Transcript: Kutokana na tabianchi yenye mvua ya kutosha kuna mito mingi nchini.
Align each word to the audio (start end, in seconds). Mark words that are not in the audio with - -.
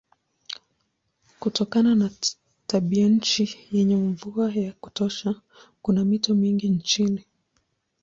Kutokana 1.39 1.95
na 1.95 2.09
tabianchi 2.67 3.59
yenye 3.71 3.95
mvua 3.95 4.51
ya 4.53 4.71
kutosha 4.73 5.35
kuna 5.81 6.05
mito 6.05 6.35
mingi 6.35 6.69
nchini. 6.69 7.25